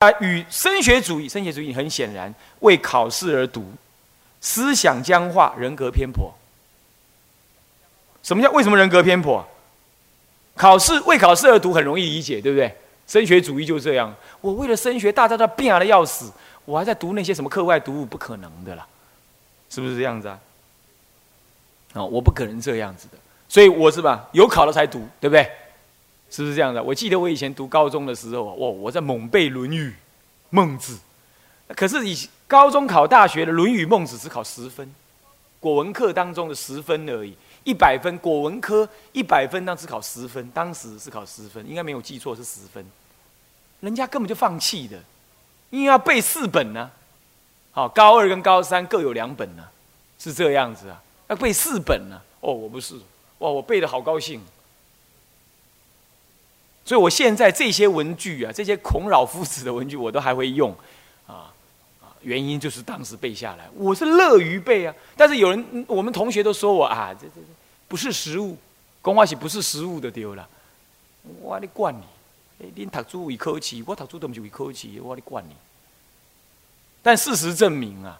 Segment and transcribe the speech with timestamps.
[0.00, 3.70] 啊，与升学主义，升学主义很显然为考试而读，
[4.40, 6.32] 思想僵化，人格偏颇。
[8.22, 9.46] 什么叫为什么人格偏颇？
[10.56, 12.74] 考试为考试而读很容易理解，对不对？
[13.06, 14.14] 升学主义就这样。
[14.40, 16.32] 我为了升学，大家都变的要死，
[16.64, 18.86] 我还在读那些什么课外读物，不可能的啦，
[19.68, 20.40] 是不是这样子啊？
[21.92, 23.18] 啊，我不可能这样子的，
[23.50, 25.50] 所以我是吧，有考了才读，对不对？
[26.30, 26.80] 是不是这样的？
[26.80, 29.88] 我记得我以前读高中的时候，哇，我在猛背《论语》
[30.50, 30.96] 《孟子》，
[31.74, 34.88] 可是以高中考大学的《论语》《孟子》只考十分，
[35.58, 42.86] 国文课当中的十分而已，一百分国文科一百分，当只考十分，当时是考十分，应该没有记错是十分，
[43.80, 44.96] 人家根本就放弃的，
[45.70, 46.88] 因为要背四本呢，
[47.72, 49.64] 好，高二跟高三各有两本呢，
[50.16, 52.94] 是这样子啊，要背四本呢，哦，我不是，
[53.38, 54.40] 哇，我背的好高兴。
[56.90, 60.76] 所以，我现在这些文具啊，这些孔老夫子的文具，我都还会用，
[61.24, 61.54] 啊
[62.02, 64.92] 啊，原因就是当时背下来，我是乐于背啊。
[65.16, 67.46] 但是有人，我们同学都说我啊，这这这
[67.86, 68.58] 不是实物，
[69.00, 70.48] 公话写不是实物的丢了。
[71.40, 72.02] 我你管你，
[72.64, 75.54] 哎，你读书为科技，我读书都不是为科技，我你管你。
[77.02, 78.18] 但事实证明啊，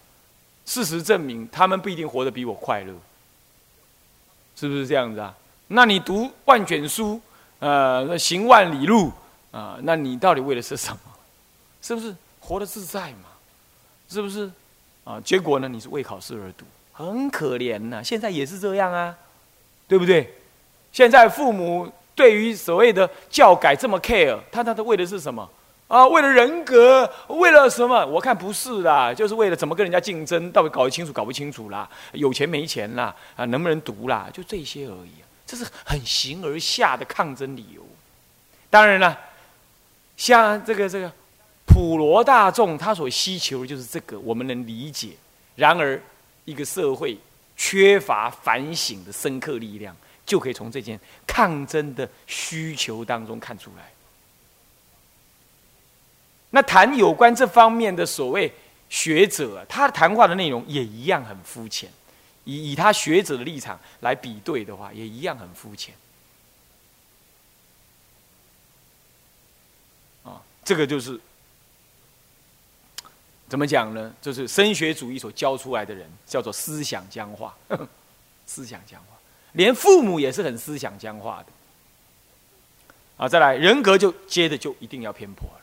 [0.64, 2.94] 事实证明他们不一定活得比我快乐，
[4.54, 5.34] 是不是这样子啊？
[5.66, 7.20] 那你读万卷书？
[7.60, 9.12] 呃，行万里路
[9.52, 10.98] 啊，那你到底为的是什么？
[11.80, 13.28] 是不是活得自在嘛？
[14.08, 14.50] 是不是？
[15.04, 15.68] 啊，结果呢？
[15.68, 18.02] 你是为考试而读，很可怜呐。
[18.02, 19.16] 现在也是这样啊，
[19.88, 20.34] 对不对？
[20.92, 25.48] 现在父母对于所谓的教改这么 care，他他他为的是什么？
[25.88, 28.06] 啊，为了人格，为了什么？
[28.06, 31.88] 我看不是啦，就是为了怎么跟人家竞争，到底搞得清楚搞不清楚啦？
[32.12, 33.14] 有钱没钱啦？
[33.36, 34.28] 啊，能不能读啦？
[34.32, 35.12] 就这些而已。
[35.50, 37.84] 这是很形而下的抗争理由。
[38.70, 39.18] 当然了，
[40.16, 41.12] 像这个这个
[41.66, 45.16] 普罗大众，他所需求的就是这个，我们能理解。
[45.56, 46.00] 然而，
[46.44, 47.18] 一个社会
[47.56, 53.90] 缺乏反省的深刻力量，就可以从这件抗争的需求当中看出来。
[56.50, 58.52] 那谈有关这方面的所谓
[58.88, 61.90] 学者，他谈话的内容也一样很肤浅。
[62.44, 65.94] 以以他学者的立场来比对的话，也一样很肤浅。
[70.24, 71.20] 啊，这个就是
[73.48, 74.14] 怎么讲呢？
[74.22, 77.54] 就是升学主义所教出来的人，叫做思想僵化，
[78.46, 79.18] 思想僵化，
[79.52, 81.46] 连父母也是很思想僵化的。
[83.18, 85.60] 啊，再来人格就接着就一定要偏颇了。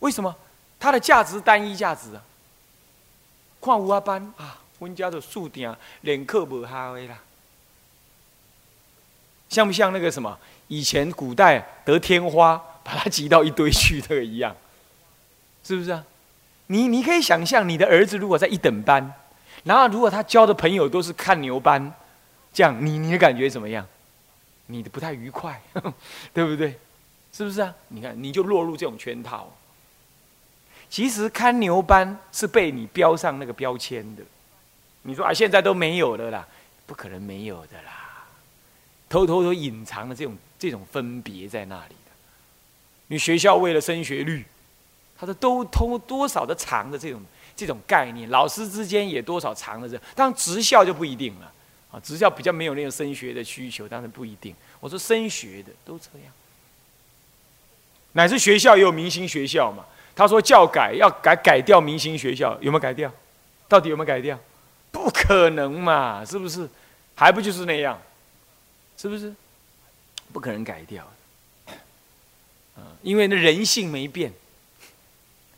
[0.00, 0.34] 为什么？
[0.80, 2.22] 他的价值单一价值啊，
[3.60, 4.60] 矿物阿班啊。
[4.84, 7.18] 温家的树顶连课不哈的啦，
[9.48, 10.38] 像不像那个什么？
[10.68, 14.54] 以前古代得天花，把它挤到一堆去，这个一样，
[15.62, 16.04] 是不是啊？
[16.66, 19.14] 你你可以想象，你的儿子如果在一等班，
[19.64, 21.92] 然后如果他交的朋友都是看牛班，
[22.52, 23.86] 这样你你的感觉怎么样？
[24.66, 25.62] 你的不太愉快，
[26.32, 26.78] 对不对？
[27.32, 27.74] 是不是啊？
[27.88, 29.50] 你看，你就落入这种圈套。
[30.88, 34.22] 其实看牛班是被你标上那个标签的。
[35.06, 36.46] 你说啊，现在都没有了啦，
[36.86, 38.24] 不可能没有的啦，
[39.08, 42.10] 偷偷都隐藏了这种这种分别在那里的。
[43.08, 44.44] 你学校为了升学率，
[45.18, 47.22] 他说都偷多少的藏的这种
[47.54, 51.52] 这种概念，老师之间也多少藏的这，当职校就不一定了
[51.92, 54.54] 啊，职校比较没有那种升学的需求，当然不一定。
[54.80, 56.32] 我说升学的都这样，
[58.12, 59.84] 乃至学校也有明星学校嘛。
[60.16, 63.12] 他说教改要改改掉明星学校，有没有改掉？
[63.68, 64.38] 到底有没有改掉？
[64.94, 66.70] 不可能嘛，是不是？
[67.16, 68.00] 还不就是那样，
[68.96, 69.34] 是不是？
[70.32, 71.04] 不可能改掉，
[73.02, 74.32] 因为那人性没变，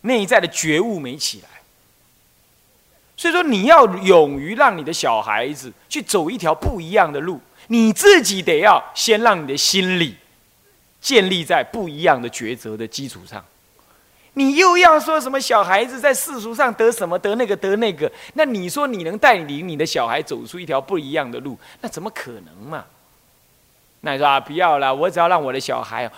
[0.00, 1.48] 内在的觉悟没起来。
[3.16, 10.16] 所以说，你要勇于让你的小孩子去走一条不一样的路，你自己得要先让你的心理
[11.00, 13.44] 建立在不一样的抉择的基础上。
[14.38, 18.10] 你又要说什么小孩子在世俗上得什么得那个得那个？
[18.34, 21.58] 那你说你能带领你的小孩走出一条不一样的路？
[21.80, 22.84] 那怎么可能嘛？
[24.02, 26.10] 那你说啊，不要了，我只要让我的小孩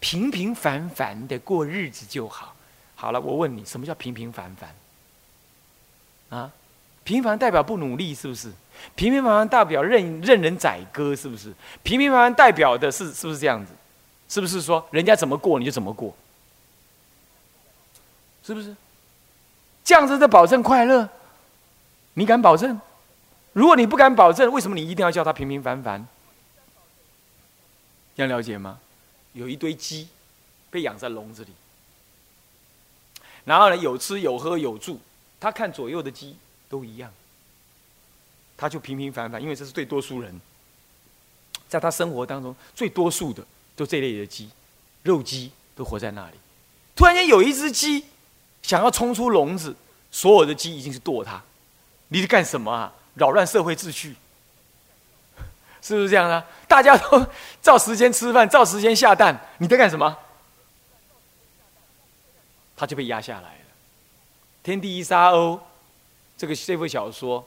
[0.00, 2.54] 平平凡凡的过日子就好。
[2.94, 6.38] 好了，我问你，什么叫平平凡凡？
[6.38, 6.50] 啊，
[7.04, 8.52] 平凡代表不努力，是不是？
[8.94, 11.50] 平平凡凡代表任任人宰割，是不是？
[11.82, 13.72] 平平凡凡代表的是是不是这样子？
[14.28, 16.14] 是不是说人家怎么过你就怎么过？
[18.44, 18.74] 是不是
[19.84, 21.08] 这样子的保证快乐？
[22.14, 22.80] 你敢保证？
[23.52, 26.06] 如果你不敢保证，为什么你一定要叫他平平凡凡？
[28.16, 28.78] 要了解吗？
[29.32, 30.08] 有一堆鸡
[30.70, 31.52] 被养在笼子里，
[33.44, 35.00] 然后呢有吃有喝有住，
[35.40, 36.36] 他看左右的鸡
[36.68, 37.10] 都一样，
[38.56, 40.38] 他就平平凡凡，因为这是最多数人，
[41.68, 43.42] 在他生活当中最多数的
[43.74, 44.50] 都这类的鸡，
[45.02, 46.36] 肉鸡都活在那里。
[46.94, 48.04] 突然间有一只鸡
[48.62, 49.74] 想要冲出笼子，
[50.10, 51.42] 所有的鸡已经是剁它，
[52.08, 52.92] 你是干什么啊？
[53.14, 54.16] 扰乱社会秩序。
[55.82, 56.42] 是不是这样呢？
[56.68, 57.26] 大家都
[57.60, 60.16] 照时间吃饭，照时间下蛋，你在干什么？
[62.76, 63.64] 他就被压下来了。
[64.62, 65.58] 天地一沙鸥，
[66.38, 67.44] 这个这部小说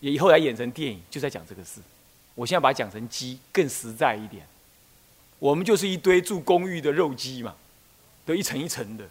[0.00, 1.80] 也后来演成电影，就在讲这个事。
[2.34, 4.46] 我现在把它讲成鸡，更实在一点。
[5.38, 7.54] 我们就是一堆住公寓的肉鸡嘛，
[8.26, 9.04] 都一层一层的，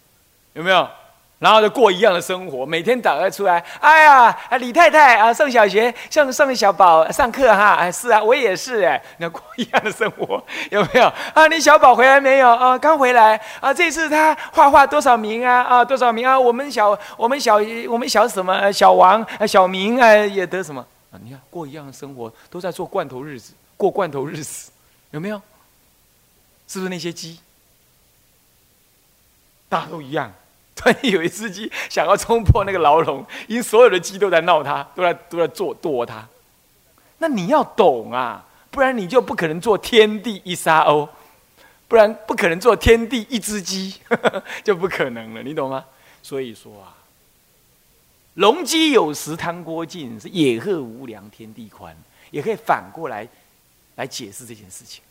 [0.53, 0.89] 有没有？
[1.39, 11.05] 然后就过一样的生活，每天打开出来，哎呀，啊李太太啊上小学，上上小宝上课哈，哎是啊，我也是哎，那过一样的生活有没有？
[11.35, 12.49] 啊你小宝回来没有？
[12.49, 15.61] 啊刚回来啊，这次他画画多少名啊？
[15.61, 16.39] 啊多少名啊？
[16.39, 17.57] 我们小我们小
[17.87, 20.81] 我们小什么小王小明啊也得什么
[21.11, 21.19] 啊？
[21.23, 24.71] 你看过一样的生活，都在做罐头日子，过罐头日子，
[25.11, 25.39] 有没有？
[26.67, 27.39] 是不是那些鸡？
[29.69, 30.33] 大家都一样。
[30.79, 36.27] 突然有一只鸡想要冲破那个牢笼，因为所有的鸡都在闹它，都在都在做剁它。
[37.17, 41.09] 那你要懂啊，不然你就不可能做天地一沙鸥，
[41.87, 43.95] 不然不可能做天地一只鸡，
[44.63, 45.83] 就不可能了，你懂吗？
[46.21, 46.93] 所以说啊，
[48.35, 51.97] 龙鸡有时贪锅尽，是野鹤无粮天地宽，
[52.29, 53.27] 也可以反过来
[53.95, 55.01] 来解释这件事情。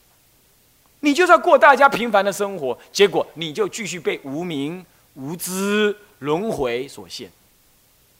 [1.01, 4.87] 你就算过大家平凡的生活，结果你就继续被无名。
[5.17, 7.31] 无知轮回所限，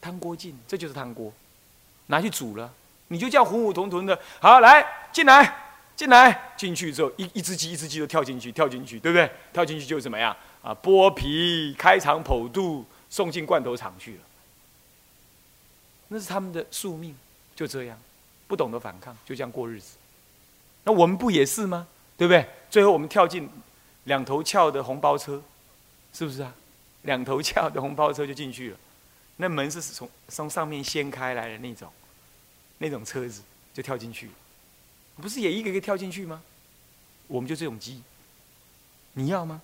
[0.01, 1.33] 汤锅尽，这就是汤锅，
[2.07, 2.73] 拿去煮了，
[3.09, 5.55] 你就叫糊糊涂涂的，好来进来，
[5.95, 9.31] 进来，进去之后，一一只鸡一只鸡都跳进去，跳进去，对不对？
[9.53, 10.75] 跳进去就怎么样啊？
[10.83, 14.21] 剥皮、开肠剖肚，送进罐头厂去了。
[16.09, 17.17] 那是他们的宿命，
[17.55, 17.99] 就这样，
[18.47, 19.97] 不懂得反抗，就这样过日子。
[20.85, 21.87] 那我们不也是吗？
[22.17, 22.49] 对不对？
[22.71, 23.51] 最后我们跳进
[24.05, 25.43] 两头翘的红包车，
[26.13, 26.55] 是不是啊？
[27.07, 28.77] 两头翘的红包车就进去了，
[29.39, 31.91] 那门是从从上面掀开来的那种，
[32.79, 33.43] 那种车子
[33.73, 34.29] 就跳进去，
[35.17, 36.43] 不是也一个一个跳进去吗？
[37.29, 38.03] 我们就这种鸡，
[39.15, 39.63] 你要吗？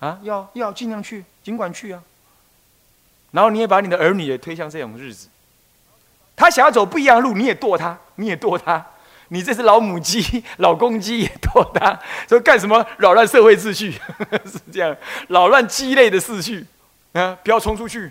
[0.00, 2.02] 啊，要要尽量去，尽管去啊。
[3.32, 5.28] 然后你也把你的儿女也推向这种日子，
[6.34, 8.86] 他想要走不一样的路，你也剁他，你也剁他，
[9.28, 13.92] 你这是老母鸡、 老公鸡也剁他，说干什么扰乱社会秩序？
[14.46, 14.96] 是这样，
[15.28, 16.64] 扰乱鸡类的秩序。
[17.18, 17.38] 啊！
[17.42, 18.10] 不要冲出去，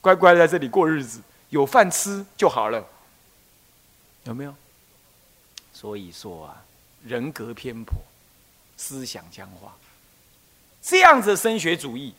[0.00, 1.20] 乖乖在这里过日子，
[1.50, 2.84] 有饭吃就好了。
[4.24, 4.54] 有没有？
[5.72, 6.62] 所以说啊，
[7.04, 7.94] 人格偏颇，
[8.76, 9.72] 思想僵化，
[10.82, 12.14] 这样子的升学主义，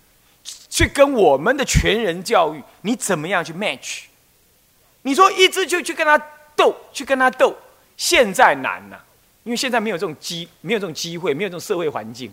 [0.70, 4.04] 去跟我们的全人教育，你怎么样去 match？
[5.02, 6.18] 你说一直就去跟他
[6.56, 7.56] 斗，去跟他斗，
[7.96, 8.98] 现在难呐，
[9.44, 12.32] 因为现在没有这种机，没有这种机会，没有这种社会环境，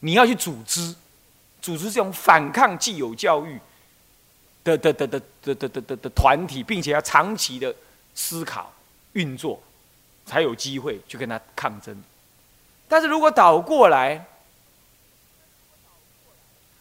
[0.00, 0.94] 你要去组织。
[1.64, 3.58] 组织这种反抗既有教育
[4.62, 7.74] 的的的的的的的的团体，并且要长期的
[8.14, 8.70] 思考
[9.14, 9.58] 运作，
[10.26, 11.98] 才有机会去跟他抗争。
[12.86, 14.26] 但是如果倒过来，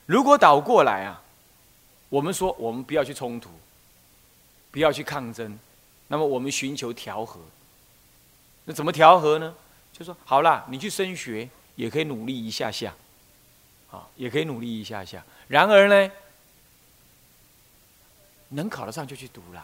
[0.06, 1.24] 如果倒过来啊，
[2.10, 3.50] 我们说我们不要去冲突，
[4.70, 5.58] 不要去抗争，
[6.10, 7.40] 那么我们寻求调和。
[8.66, 9.56] 那怎么调和呢？
[9.94, 12.94] 就说好了，你去升学也可以努力一下下。
[13.94, 15.24] 啊，也可以努力一下下。
[15.48, 16.12] 然而呢，
[18.50, 19.64] 能考得上就去读了，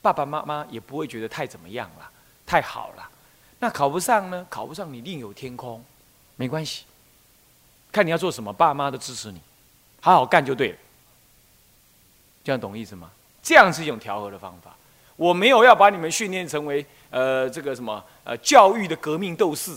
[0.00, 2.08] 爸爸妈妈也不会觉得太怎么样了，
[2.46, 3.10] 太好了。
[3.58, 4.46] 那考不上呢？
[4.48, 5.84] 考不上你另有天空，
[6.36, 6.84] 没关系。
[7.90, 9.40] 看你要做什么，爸妈都支持你，
[10.00, 10.78] 好好干就对了。
[12.44, 13.10] 这样懂意思吗？
[13.42, 14.76] 这样是一种调和的方法。
[15.16, 19.76] 我没有要把你们训练成为呃这个什么呃教育的革命斗士，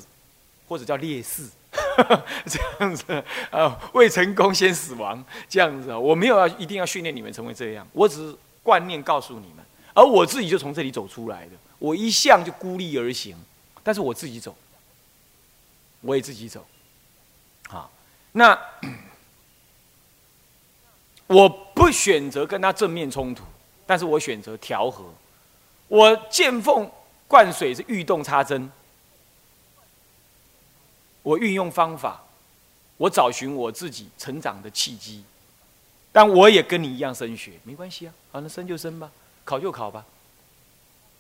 [0.67, 1.50] 或者叫烈士。
[2.46, 13.36] 这样子啊，未成功先死亡，这样子，我没有要一定要训练你们成为这样，我只是观念告诉你们，而我自己就从这里走出来的，我一向就孤立而行，
[13.84, 14.56] 但是我自己走，
[16.02, 16.66] 我也自己走，
[17.68, 17.92] 好，
[18.32, 18.58] 那
[21.28, 23.44] 我不选择跟他正面冲突，
[23.86, 25.06] 但是我选择调和，
[25.88, 26.90] 我见缝
[27.28, 28.70] 灌水是欲动插针。
[31.25, 32.24] 我运用方法，
[32.98, 35.24] 我找寻我自己成长的契机，
[36.12, 39.10] 但我也跟你一样升学，没关系啊，好，那升就升吧，
[39.44, 40.05] 考就考吧，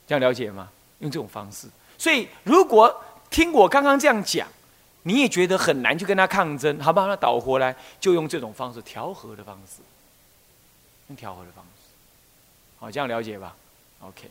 [0.05, 0.69] 这样了解吗？
[0.99, 4.47] 用这种方式，所以如果听我刚刚这样讲，
[5.01, 7.07] 你也觉得很难去跟他抗争，好吧？
[7.07, 9.81] 那倒回来就用这种方式调和的方式，
[11.07, 11.89] 用调和的方式。
[12.77, 13.55] 好，这样了解吧
[14.01, 14.29] ？OK。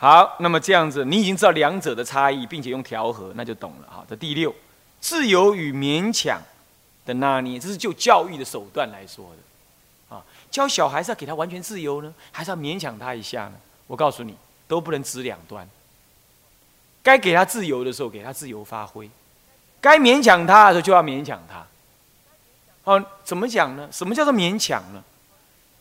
[0.00, 3.86] 好，那么这样子，你已经知道两者的差异，并且用调和，那就懂了。
[3.86, 4.54] 好，这第六，
[4.98, 6.40] 自由与勉强
[7.04, 10.16] 的拿捏，这是就教育的手段来说的。
[10.16, 13.52] 啊，教小孩是要给他完全自由呢，还是要勉强他一下呢？
[13.86, 14.34] 我告诉你，
[14.66, 15.68] 都不能指两端。
[17.02, 19.06] 该给他自由的时候，给他自由发挥；
[19.82, 21.66] 该勉强他的时候，就要勉强他。
[22.84, 23.86] 哦，怎么讲呢？
[23.92, 25.04] 什么叫做勉强呢？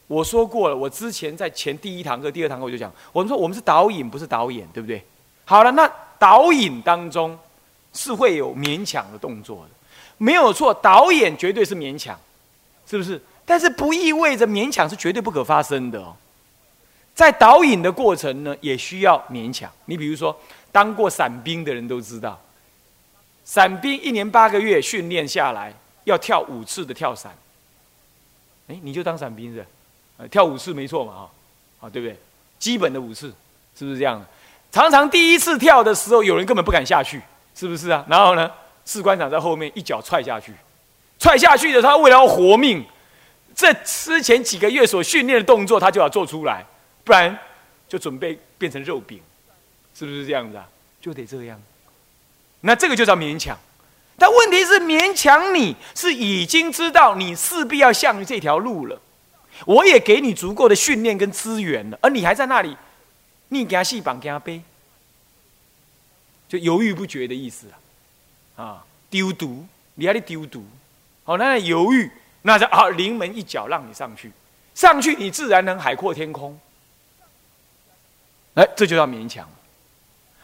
[0.09, 5.05] 我说过了，我之前在前第一堂课、第二堂课我就讲，我们说我们是导引，不是导演，对不对？
[5.45, 7.37] 好了，那导引当中
[7.93, 9.69] 是会有勉强的动作的，
[10.17, 10.73] 没有错。
[10.73, 12.19] 导演绝对是勉强，
[12.87, 13.21] 是不是？
[13.45, 16.15] 但是不意味着勉强是绝对不可发生的哦。
[17.13, 19.71] 在导引的过程呢，也需要勉强。
[19.85, 20.37] 你比如说。
[20.71, 22.39] 当过伞兵的人都知道，
[23.43, 25.73] 伞兵一年八个月训练下来，
[26.03, 27.35] 要跳五次的跳伞。
[28.67, 29.65] 哎，你就当伞兵是，
[30.19, 31.31] 呃，跳五次没错嘛，哈，
[31.79, 32.15] 啊，对不对？
[32.59, 33.33] 基本的五次，
[33.73, 34.21] 是不是这样？
[34.71, 37.21] 常常第一次跳的时候，有人根本不敢下去，
[37.55, 38.05] 是不是啊？
[38.09, 38.51] 然后呢，
[38.85, 40.53] 士官长在后面一脚踹下去，
[41.17, 42.85] 踹下去的他为了要活命，
[43.55, 46.65] 这之前几个月所训练的动作，他就要做出来，
[47.05, 47.35] 不然
[47.87, 49.21] 就准备变成肉饼。
[49.95, 50.67] 是不是这样子啊？
[51.01, 51.61] 就得这样，
[52.61, 53.57] 那这个就叫勉强。
[54.17, 58.99] 但问题是，勉强你是已经知道你势必要向这条路了，
[59.65, 62.75] 我也给你足够的训练跟资源了，而你还在那里，
[63.49, 64.61] 你给他细绑给他背，
[66.47, 67.67] 就犹豫不决的意思
[68.55, 68.63] 啊！
[68.63, 70.65] 啊，丢毒，你还得丢毒，
[71.23, 72.11] 好，那犹豫，
[72.41, 74.31] 那就啊，临门一脚让你上去，
[74.75, 76.59] 上去你自然能海阔天空。
[78.55, 79.47] 哎，这就叫勉强。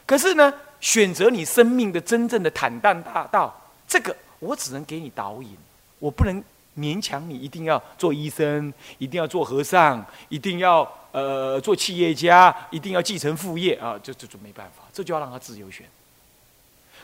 [0.05, 3.53] 可是呢，选择你生命的真正的坦荡大道，
[3.87, 5.57] 这个我只能给你导引，
[5.99, 6.43] 我不能
[6.77, 15.85] 勉强你一定要做医生，一定要做和尚，一定要呃做企业家，一定要继承父业啊，这这就没办法，这就要让他自由选。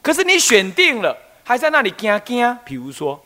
[0.01, 3.24] 可是你选定了，还在那里惊惊，比如说，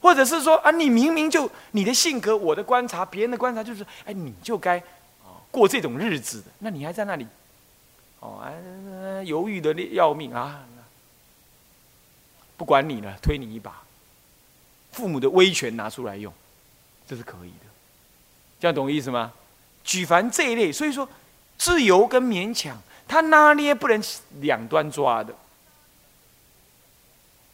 [0.00, 4.78] 或者是说啊，你明明就你的性格，我的观察，别人的观察就是，哎，你就该
[5.24, 7.26] 啊过这种日子的，那你还在那里。
[8.20, 8.50] 哦，啊，
[9.22, 10.60] 犹豫的要命啊！
[12.56, 13.80] 不管你了，推你一把，
[14.92, 16.32] 父母的威权拿出来用，
[17.06, 17.66] 这是可以的。
[18.60, 19.32] 这样懂意思吗？
[19.84, 21.08] 举凡这一类，所以说
[21.56, 22.76] 自由跟勉强，
[23.06, 24.02] 他拿捏不能
[24.40, 25.34] 两端抓的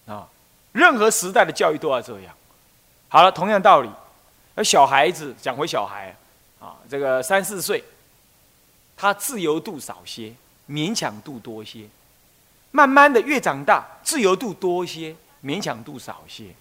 [0.07, 0.29] 啊。
[0.73, 2.35] 任何时代的教育都要这样。
[3.09, 3.91] 好了，同样道理，
[4.55, 6.17] 而小孩子讲回小孩
[6.61, 7.85] 啊，这个三四岁，
[8.97, 10.33] 他自由度少些。
[10.67, 11.87] 勉强度多些，
[12.71, 16.55] 慢慢的越长大，自由度多些，勉强度少些。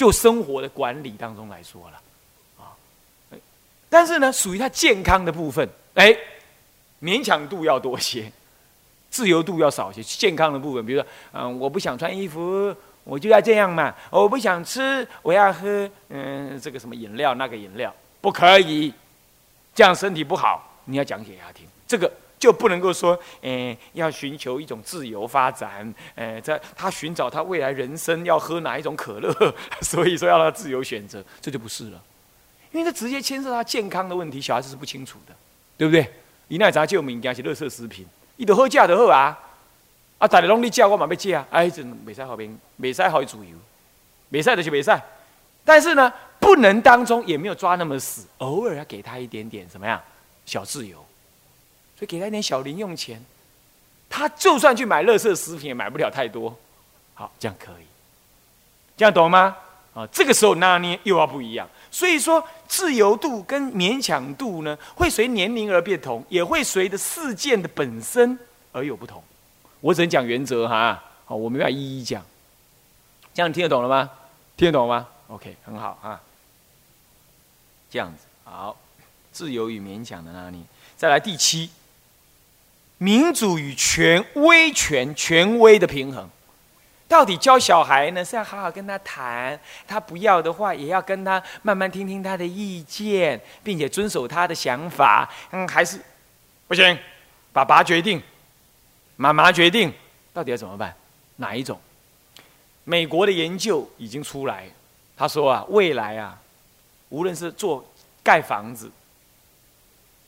[0.00, 2.00] 就生活的管理当中来说了，
[2.58, 2.72] 啊，
[3.90, 6.16] 但是呢，属于他健康的部分，哎，
[7.02, 8.32] 勉强度要多些，
[9.10, 10.02] 自由度要少些。
[10.02, 13.94] 健康的部分，比如说，嗯，我不想穿衣服，我就要这样嘛。
[14.08, 18.94] 我不想吃，我要喝，嗯，这个什么饮料，那个饮料，不可以，
[19.74, 20.80] 这样身体不好。
[20.86, 22.10] 你要讲解给他听，这个。
[22.40, 32.02] 就不能够说，诶，要寻求一种自由发展，诶，在他寻找他未来人生要喝哪一种可乐， 所以说要他自由选择，这就不是了，
[32.72, 35.34] 因为这直接牵涉他健康的问题，小孩子是不清楚的，
[35.76, 36.10] 对不对？
[36.48, 38.06] 你那杂就敏感是垃圾食品，
[38.36, 39.38] 你都喝假的喝啊，
[40.16, 43.54] 啊，大家拢你假我嘛要借啊，哎，真袂使好兵，袂使好自由，
[44.32, 45.02] 袂使就是袂使，
[45.62, 50.00] 但是呢，不能当中也没有抓那么死，偶尔要给他一点点怎么样，
[50.46, 51.04] 小自由。
[52.00, 53.22] 就给他一点小零用钱，
[54.08, 56.56] 他就算去买乐色食品也买不了太多。
[57.12, 57.84] 好，这样可以，
[58.96, 59.54] 这样懂吗？
[59.92, 61.68] 啊，这个时候拿捏又要不一样。
[61.90, 68.38] 所以说，自由度跟勉强度呢，会随年龄而变同，也会随着事件的本身
[68.72, 69.22] 而有不同。
[69.80, 72.24] 我只能讲原则哈，好，我没办法一一讲。
[73.34, 74.08] 这样听得懂了吗？
[74.56, 76.20] 听得懂吗？OK，很好啊。
[77.90, 78.76] 这样子好，
[79.32, 80.62] 自由与勉强的拿捏。
[80.96, 81.68] 再来第七。
[83.02, 86.28] 民主与权威权权威的平衡，
[87.08, 88.22] 到底教小孩呢？
[88.22, 95.26] 是要好好跟他谈，他不要的话，也要跟他慢慢听听他的意见，并且遵守他的想法。
[95.50, 95.98] 嗯，还是
[96.68, 96.98] 不行，
[97.54, 98.22] 爸爸决定，
[99.16, 99.90] 妈妈决定，
[100.34, 100.94] 到底要怎么办？
[101.36, 101.80] 哪一种？
[102.84, 104.68] 美国的研究已经出来，
[105.16, 106.38] 他说啊，未来啊，
[107.08, 107.82] 无论是做
[108.22, 108.92] 盖房子、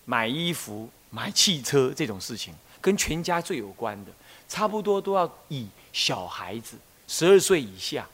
[0.07, 0.89] 买衣服。
[1.15, 4.11] 买汽车这种事情，跟全家最有关的，
[4.49, 6.77] 差不多都要以小孩子
[7.07, 8.07] 十二岁以下、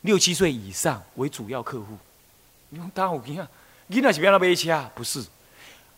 [0.00, 1.98] 六七岁以上为主要客户。
[2.70, 3.46] 你用当我跟你讲，
[3.88, 4.90] 你那是不要买车？
[4.94, 5.22] 不是，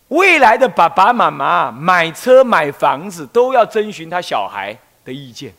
[0.09, 5.53] 未来的爸爸妈妈买车买房子都要征询他小孩的意见。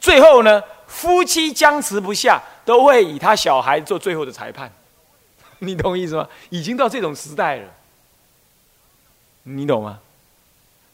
[0.00, 4.72] 最后呢，夫妻僵持不下，都会以他小孩做最后的裁判。
[5.60, 6.28] 你懂意思吗？
[6.50, 7.68] 已经到这种时代了，
[9.44, 10.00] 你懂吗？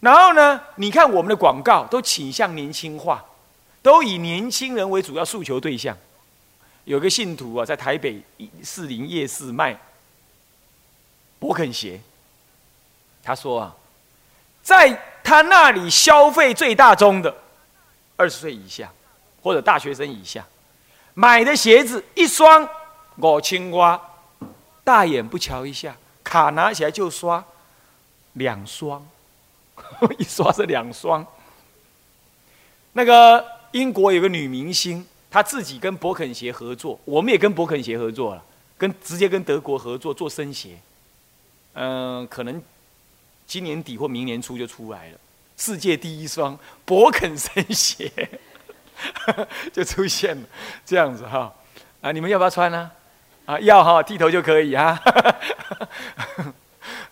[0.01, 3.25] 然后呢，你看我们的广告都倾向年轻化，
[3.83, 5.97] 都以年轻人为主要诉求对象。
[6.85, 8.23] 有个信徒啊，在台北
[8.63, 9.79] 士林夜市卖
[11.41, 12.01] 勃肯鞋，
[13.23, 13.77] 他说啊，
[14.63, 17.35] 在他那里消费最大宗的
[18.17, 18.91] 二十岁以下。
[19.41, 20.45] 或者大学生以下
[21.15, 22.69] 买的鞋子一双
[23.15, 23.99] 我青蛙，
[24.83, 27.43] 大眼不瞧一下，卡拿起来就刷
[28.33, 29.07] 两双，
[30.19, 31.27] 一刷是两双。
[32.93, 38.43] 那个英国有个女明星，她自己跟博肯鞋合作，我们也跟博肯鞋合作了，
[38.77, 40.79] 跟直接跟德国合作做生鞋。
[41.75, 42.63] 嗯，可能
[43.47, 45.19] 今年底或明年初就出来了，
[45.57, 48.11] 世界第一双博肯生鞋。
[49.73, 50.43] 就出现了
[50.85, 51.55] 这样子哈
[52.01, 52.11] 啊！
[52.11, 52.91] 你们要不要穿呢？
[53.47, 55.01] 啊，要哈，剃头就可以哈。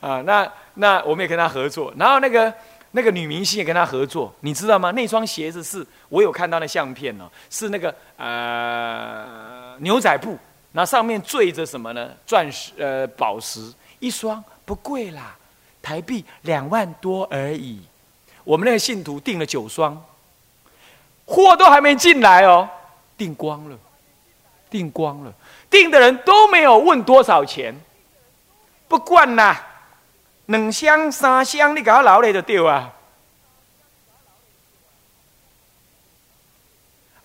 [0.00, 2.52] 啊，那那我们也跟他合作，然后那个
[2.92, 4.90] 那个女明星也跟他合作，你知道吗？
[4.90, 10.38] 那双鞋子是我有看到那相片哦，是那个呃牛仔布，
[10.72, 12.10] 那上面缀着什么呢？
[12.26, 15.36] 钻石呃宝石，一双不贵啦，
[15.82, 17.80] 台币两万多而已。
[18.44, 20.00] 我们那个信徒订了九双。
[21.28, 22.68] 货都还没进来哦，
[23.18, 23.76] 订光了，
[24.70, 25.34] 订光了，
[25.68, 27.74] 订的人都没有问多少钱，
[28.86, 29.60] 不管啦，
[30.46, 32.92] 两箱三箱，你给我留来就对啊。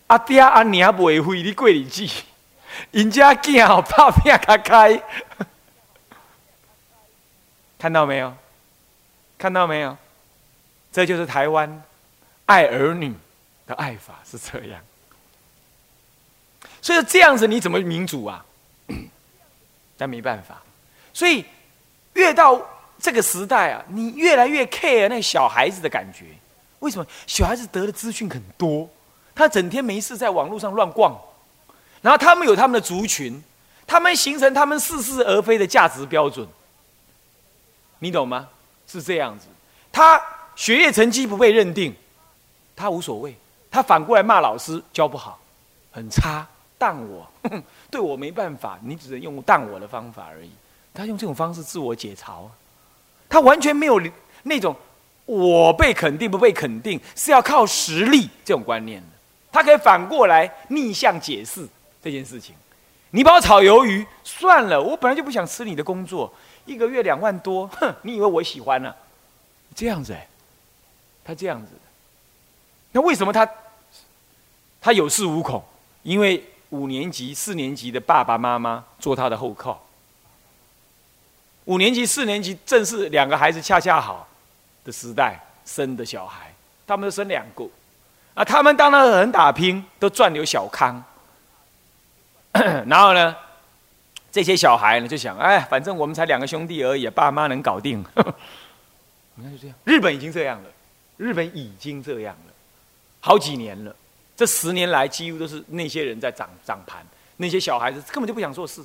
[0.07, 2.05] 阿爹阿娘袂费你过日子，
[2.91, 5.03] 人家囝哦拍拼开开，
[7.79, 8.35] 看到没有？
[9.37, 9.97] 看到没有？
[10.91, 11.83] 这就是台湾
[12.45, 13.15] 爱儿女
[13.65, 13.73] 的。
[13.75, 14.81] 爱法是这样，
[16.81, 18.45] 所以这样子你怎么民主啊？
[19.97, 20.61] 但没办法，
[21.13, 21.45] 所以
[22.13, 22.59] 越到
[23.01, 26.25] 这个时代啊，你越来越 care 那小孩子的感觉。
[26.79, 28.87] 为什么小孩子得的资讯很多？
[29.33, 31.19] 他整天没事在网络上乱逛，
[32.01, 33.41] 然后他们有他们的族群，
[33.87, 36.47] 他们形成他们似是而非的价值标准。
[37.99, 38.47] 你懂吗？
[38.87, 39.47] 是这样子，
[39.91, 40.21] 他
[40.55, 41.95] 学业成绩不被认定，
[42.75, 43.35] 他无所谓。
[43.69, 45.39] 他反过来骂老师教不好，
[45.91, 46.45] 很差，
[46.77, 47.25] 当我，
[47.89, 50.51] 对我没办法，你只能用当我的方法而已。
[50.93, 52.47] 他用这种方式自我解嘲，
[53.31, 53.99] 他完全没有
[54.43, 54.75] 那种
[55.25, 59.07] 我被肯定不被肯定是要靠实力这种观念的。
[59.49, 61.65] 他可以反过来逆向解释
[62.03, 62.53] 这件事情。
[63.11, 66.33] 你把我炒鱿鱼算了，我本来就不想吃你的工作，
[66.65, 68.93] 一个月两万多，哼，你以为我喜欢呢？
[69.73, 70.27] 这样子哎，
[71.23, 71.71] 他这样子。
[72.91, 73.49] 那为什么他
[74.81, 75.63] 他有恃无恐？
[76.03, 79.81] 因为五年级、四年级的爸爸妈妈做他的后靠。
[81.71, 84.27] 五年级、四年级正是两个孩子恰恰好
[84.83, 86.53] 的时代生的小孩，
[86.85, 87.65] 他们都生两个
[88.33, 88.43] 啊。
[88.43, 91.01] 他们当然很打拼，都赚有小康。
[92.85, 93.33] 然后呢，
[94.29, 98.03] 这些小孩呢就想：哎，反正我们才两个兄弟而已，爸妈能搞定。
[99.35, 100.69] 你看就这样，日本已经这样了，
[101.15, 102.53] 日本已经这样了。
[103.21, 103.95] 好几年了，
[104.35, 107.01] 这十年来几乎都是那些人在掌掌盘，
[107.37, 108.83] 那些小孩子根本就不想做事，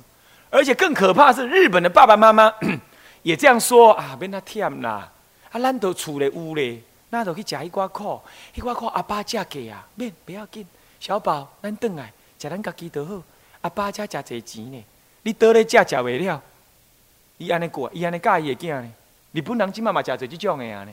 [0.49, 2.53] 而且更可怕是日本的爸爸妈妈
[3.23, 5.11] 也这样说啊，免他忝啦，
[5.51, 6.79] 啊，咱都厝咧屋咧，
[7.09, 8.21] 那都去食一寡苦，
[8.55, 10.65] 一寡苦阿爸嫁给啊，免不要紧，
[10.99, 13.21] 小宝，咱转来食咱家己就好，
[13.61, 14.83] 阿爸家食侪钱呢，
[15.23, 16.41] 你倒咧食食袂了，
[17.37, 18.89] 伊安尼过，伊安尼教伊的囝呢，
[19.33, 20.91] 日本人即妈嘛食做即种的啊呢。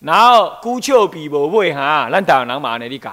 [0.00, 3.12] 然后孤笑比无买哈，咱台湾人嘛安尼哩教。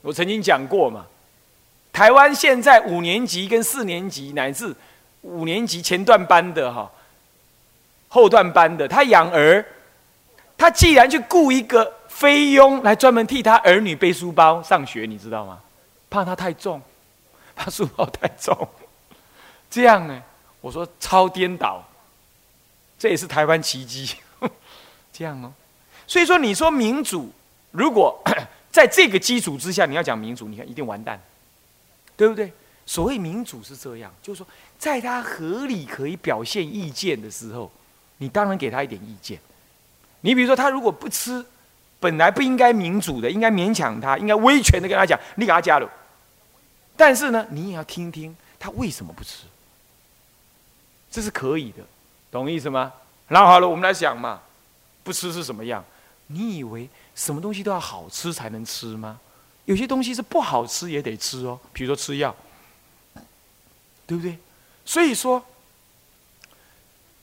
[0.00, 1.04] 我曾经讲过嘛，
[1.92, 4.74] 台湾现在五年级跟四年级乃至
[5.22, 6.90] 五年级前段班的哈，
[8.08, 9.64] 后段班的，他养儿，
[10.56, 15.60] 他既然去雇一个菲佣来专门替他儿女背书包上学，你知道吗？
[16.10, 16.80] 怕他太重，
[17.56, 18.68] 怕书包太重，
[19.70, 20.22] 这样呢？
[20.60, 21.84] 我说超颠倒。
[23.00, 24.16] 这也是台湾奇迹，
[25.12, 25.52] 这样哦。
[26.04, 27.30] 所以说，你说民主，
[27.70, 28.20] 如果
[28.72, 31.20] 在这个基础之下，你要讲民主，你看一定完蛋，
[32.18, 32.52] 对不对？
[32.84, 34.46] 所谓民主是这样，就是说，
[34.78, 37.70] 在他合理可以表现意见的时候，
[38.16, 39.38] 你当然给他一点意见。
[40.22, 41.44] 你比如说，他如果不吃
[42.00, 45.88] 本来不应该民主的，应该勉强他，应该威权的跟他讲，你给他加入。
[46.96, 49.44] 但是呢，你也要听听他为什么不吃，
[51.10, 51.84] 这是可以的，
[52.32, 52.92] 懂意思吗？
[53.28, 54.40] 然后好了，我们来想嘛，
[55.04, 55.84] 不吃是什么样？
[56.26, 59.20] 你以为什么东西都要好吃才能吃吗？
[59.68, 62.34] 有些东西是不好吃也得吃哦，比如说吃药，
[64.06, 64.38] 对不对？
[64.86, 65.44] 所以说，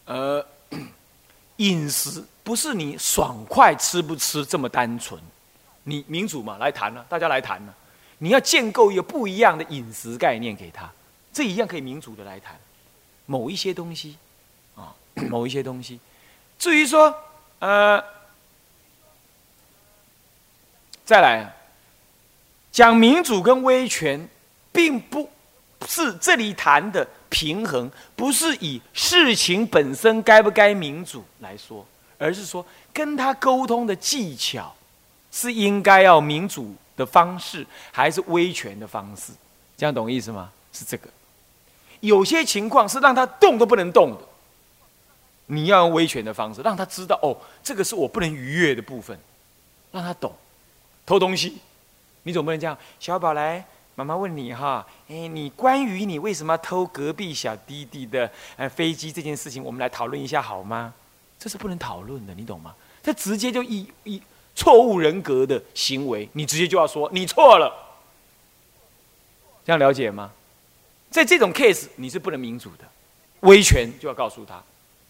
[0.05, 0.45] 呃，
[1.57, 5.19] 饮食不是你爽快吃不吃这么单纯。
[5.85, 7.73] 你民主嘛，来谈呢，大家来谈呢。
[8.19, 10.87] 你要建构一个不一样的饮食概念给他，
[11.33, 12.55] 这一样可以民主的来谈。
[13.25, 14.17] 某一些东西，
[14.75, 14.93] 啊，
[15.31, 15.99] 某一些东西。
[16.59, 17.11] 至于说，
[17.57, 18.03] 呃，
[21.03, 21.51] 再来。
[22.75, 24.27] 讲民主跟威权，
[24.73, 25.29] 并不
[25.87, 31.85] 是这里谈的平衡，不是以事情本身该不该民主来说，
[32.17, 34.75] 而是说跟他沟通的技巧，
[35.31, 39.31] 是应该要民主的方式，还是威权的方式？
[39.77, 40.51] 这样懂意思吗？
[40.73, 41.07] 是这个。
[42.01, 44.19] 有些情况是让他动都不能动的，
[45.45, 49.17] 你要用威权的方式，让他知道哦，这个是我不能逾越的部分，
[49.93, 50.35] 让他懂。
[51.05, 51.59] 偷东西。
[52.25, 60.91] 你总不能这样，小宝来，妈妈问你哈，哎，你关于你为什么偷隔壁小弟弟的呃飞机这件事情，我们来讨论一下好吗？
[61.37, 62.73] 这是不能讨论的，你懂吗？
[63.03, 64.19] 这直接就一一
[64.55, 67.71] 错误人格的行为，你直接就要说你错了，
[69.63, 70.31] 这样了解吗？
[71.11, 72.85] 在这种 case，你是不能民主的，
[73.41, 74.61] 威权就要告诉他，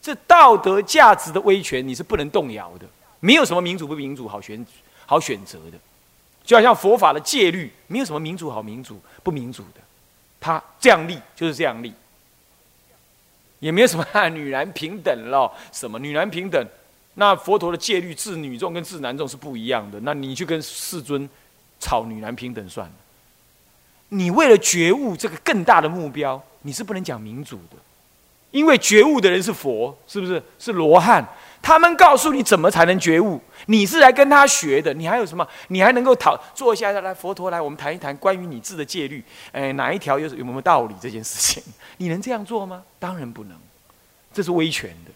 [0.01, 2.85] 这道德价值的威权你是不能动摇的，
[3.21, 4.63] 没有什么民主不民主好选
[5.05, 5.77] 好选择的。
[6.45, 9.81] 就好像佛法的戒律，没有什么民主好民主不民主的，
[10.39, 11.91] 他这样立就是这样立，
[13.59, 16.63] 也没有什么女男平等了，什么女男平等，
[17.15, 21.27] 那佛陀的戒律治女众跟治男众是不一样的，那你去跟世尊
[21.79, 22.93] 吵女男平等算了。
[24.09, 27.77] 你为了觉悟这个更大的目标，你是不能讲民主的，
[28.51, 30.41] 因为觉悟的人是佛，是不是？
[30.59, 31.27] 是罗汉。
[31.61, 35.47] 他们告诉你怎么才能觉悟，你是来跟他学的，你还有什么？
[35.69, 41.63] 你还能够讨坐下来，来佛陀来，我们谈一谈关于你治的戒律，哎，哪一条有有没有道理这件事情？
[41.97, 42.83] 你能这样做吗？
[42.99, 43.57] 当然不能，
[44.31, 45.11] 这是威权的，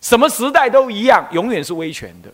[0.00, 2.32] 什么时代都一样，永远是威权的，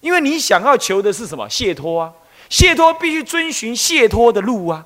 [0.00, 1.48] 因为你想要求的是什么？
[1.48, 2.12] 解脱啊，
[2.48, 4.84] 解脱必须遵循解脱的路啊，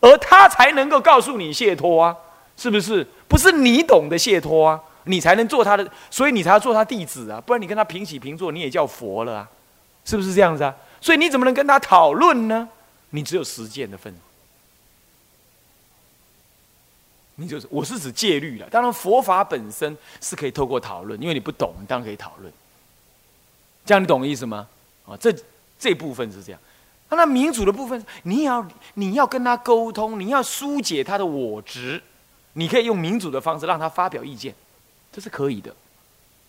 [0.00, 2.14] 而他才能够告诉你解脱啊，
[2.58, 3.06] 是不是？
[3.26, 4.80] 不是你懂得解脱啊。
[5.04, 7.40] 你才能做他的，所以你才要做他弟子啊！
[7.40, 9.50] 不然你跟他平起平坐，你也叫佛了啊？
[10.04, 10.74] 是不是这样子啊？
[11.00, 12.68] 所以你怎么能跟他讨论呢？
[13.10, 14.14] 你只有实践的份。
[17.36, 18.68] 你就是，我是指戒律了。
[18.68, 22.52] 当然，佛法本身是可以透过讨论，因为你不懂，当然可以讨论。
[23.86, 24.68] 这样你懂意思吗？
[25.06, 25.34] 啊，这
[25.78, 26.60] 这部分是这样。
[27.08, 32.00] 那民主的部分，你要你要跟他沟通，你要疏解他的我执，
[32.52, 34.54] 你可以用民主的方式让他发表意见。
[35.12, 35.74] 这是可以的，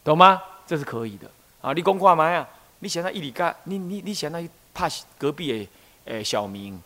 [0.04, 0.42] 懂吗？
[0.68, 1.30] 这是可以的
[1.62, 1.74] 啊！
[1.74, 2.48] 你讲话嘛呀？
[2.80, 4.42] 你想他一里干，你你你想他
[4.74, 5.70] 怕隔壁诶
[6.06, 6.82] 诶小明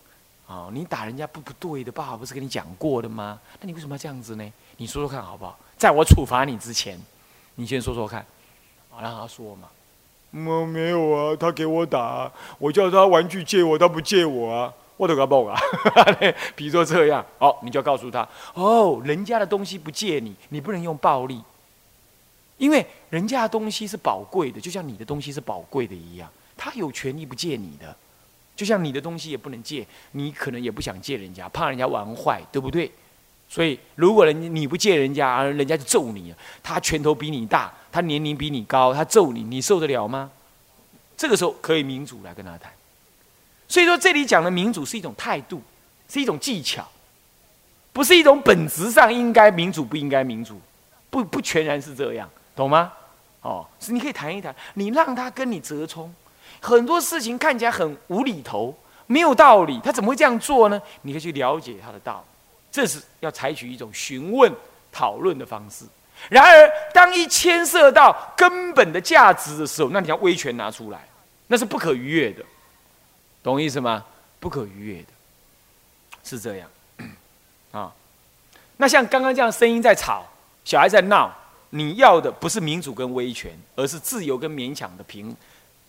[0.48, 0.70] 啊？
[0.72, 3.40] 你打人家不不对的，爸爸不是跟你讲过的吗？
[3.60, 4.54] 那你为什么要这样子呢？
[4.78, 5.58] 你说说看好不好？
[5.78, 7.00] 在我处罚你之前，
[7.56, 8.26] 你先说说看，
[8.92, 9.70] 啊，让他说嘛。
[10.32, 14.74] 我没有啊，他给我打，我叫他玩具借我，他不借我啊。
[14.98, 15.60] 我都搞不啊，
[16.56, 21.44] 比如说这样，好，你就要告诉他，哦，人家的东西不借你，你不能用暴力。
[22.58, 27.96] 因为人家的东西是宝贵的，就像你的东西是宝贵的一样，他有权利不借你的，
[28.56, 32.90] 就像你的东西也不能借，你可能也不想借人家，怕人家玩坏，对不对？
[33.48, 40.32] 所以如果人你不借人家，而人家就揍你，他拳头比你大，他年龄比你高，他揍你，你受得了吗？
[41.18, 42.72] 这个时候可以民主来跟他谈。
[43.68, 45.62] 所以说这里讲的民主是一种态度，
[46.08, 46.88] 是一种技巧，
[47.92, 50.60] 不是一种本质上应该民主不应该民主，
[51.10, 52.30] 不不全然是这样。
[52.56, 52.94] 懂吗？
[53.42, 56.12] 哦，是你可以谈一谈，你让他跟你折冲，
[56.60, 60.82] 很多事情看起来很无厘头，没有道理，他怎么会这样做呢？
[61.04, 62.26] 你可以去了解他的道，
[62.72, 64.52] 这是要采取一种询问、
[64.92, 65.86] 讨论的方式。
[66.28, 71.08] 然而，当一牵涉到根本的价值的时候，那你要威权拿出来，
[71.46, 72.44] 那是不可逾越的，
[73.44, 74.04] 懂意思吗？
[74.40, 75.10] 不可逾越的，
[76.24, 76.70] 是这样
[77.72, 77.94] 啊。
[78.78, 80.26] 那像刚刚这样声音在吵，
[80.64, 81.32] 小孩在闹。
[81.70, 85.36] 你要的不是民主跟威权，而是自由跟勉强的平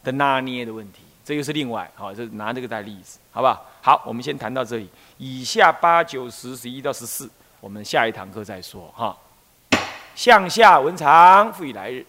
[0.03, 3.65] 的拿捏的问题，这又是另外好，就拿这个当例子，好不好？
[3.83, 9.17] 好，我们先谈到这里，以下八九十十一到十四，我们下一堂课再说哈。
[10.15, 12.05] 向下文长，复以来日。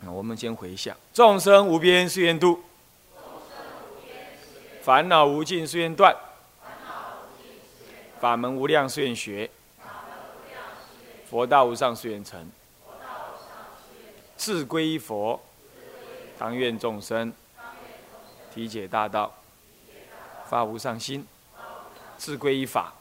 [0.00, 2.62] 那我们先回想：众生无边誓愿度，
[4.82, 6.14] 烦恼无尽誓愿断，
[8.20, 9.48] 法门无量誓愿学，
[11.30, 12.50] 佛道无上誓愿成。
[14.36, 15.40] 自归依佛，
[16.36, 17.32] 当愿众生
[18.52, 19.32] 体解大道，
[20.46, 21.22] 发无上心；
[22.16, 22.92] 自归依法，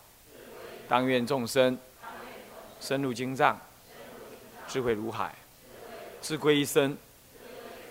[0.87, 1.77] 当愿众生
[2.79, 3.59] 深入经藏，
[4.67, 5.29] 智慧如海；
[6.21, 6.95] 自归依身，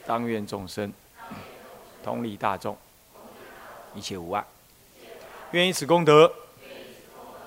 [0.05, 0.93] 当愿众生
[2.05, 2.77] 同理大众，
[3.95, 4.45] 一切无碍。
[5.53, 6.33] 愿以此功德，